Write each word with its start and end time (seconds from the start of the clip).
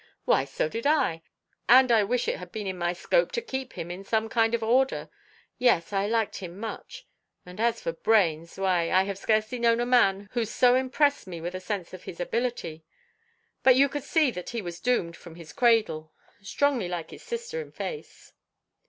"Why, 0.25 0.45
so 0.45 0.67
did 0.67 0.87
I; 0.87 1.21
and 1.69 1.91
I 1.91 2.03
wish 2.03 2.27
it 2.27 2.37
had 2.39 2.51
been 2.51 2.65
in 2.65 2.75
my 2.75 2.91
scope 2.91 3.31
to 3.33 3.39
keep 3.43 3.73
him 3.73 3.91
in 3.91 4.03
some 4.03 4.29
kind 4.29 4.55
of 4.55 4.63
order. 4.63 5.11
Yes, 5.59 5.93
I 5.93 6.07
liked 6.07 6.37
him 6.37 6.59
much. 6.59 7.05
And 7.45 7.59
as 7.59 7.79
for 7.81 7.91
brains, 7.93 8.57
why, 8.57 8.89
I 8.89 9.03
have 9.03 9.19
scarcely 9.19 9.59
known 9.59 9.79
a 9.79 9.85
man 9.85 10.27
who 10.31 10.43
so 10.43 10.73
impressed 10.73 11.27
me 11.27 11.39
with 11.39 11.53
a 11.53 11.59
sense 11.59 11.93
of 11.93 12.05
his 12.05 12.19
ability. 12.19 12.83
But 13.61 13.75
you 13.75 13.87
could 13.87 14.01
see 14.03 14.31
that 14.31 14.49
he 14.49 14.61
was 14.63 14.79
doomed 14.79 15.15
from 15.15 15.35
his 15.35 15.53
cradle. 15.53 16.11
Strongly 16.41 16.87
like 16.87 17.11
his 17.11 17.21
sister 17.21 17.61
in 17.61 17.71
face." 17.71 18.33